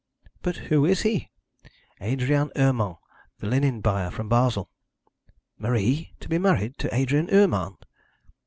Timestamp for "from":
4.09-4.29